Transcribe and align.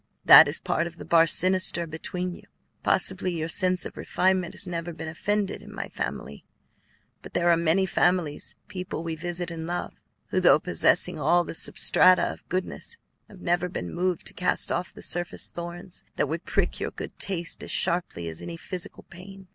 That 0.25 0.47
is 0.47 0.59
part 0.59 0.87
of 0.87 0.95
the 0.95 1.05
bar 1.05 1.27
sinister 1.27 1.85
between 1.85 2.33
you. 2.33 2.41
Possibly 2.81 3.37
your 3.37 3.47
sense 3.47 3.85
of 3.85 3.95
refinement 3.97 4.55
has 4.55 4.65
never 4.67 4.93
been 4.93 5.07
offended 5.07 5.61
in 5.61 5.71
my 5.71 5.89
family; 5.89 6.43
but 7.21 7.35
there 7.35 7.51
are 7.51 7.55
many 7.55 7.85
families, 7.85 8.55
people 8.67 9.03
we 9.03 9.15
visit 9.15 9.51
and 9.51 9.67
love, 9.67 9.93
who, 10.29 10.39
though 10.39 10.57
possessing 10.57 11.19
all 11.19 11.43
the 11.43 11.53
substrata 11.53 12.23
of 12.33 12.49
goodness, 12.49 12.97
have 13.27 13.41
never 13.41 13.69
been 13.69 13.93
moved 13.93 14.25
to 14.25 14.33
cast 14.33 14.71
off 14.71 14.91
the 14.91 15.03
surface 15.03 15.51
thorns 15.51 16.03
that 16.15 16.27
would 16.27 16.45
prick 16.45 16.79
your 16.79 16.89
good 16.89 17.19
taste 17.19 17.63
as 17.63 17.69
sharply 17.69 18.27
as 18.27 18.41
any 18.41 18.57
physical 18.57 19.03
pain. 19.03 19.49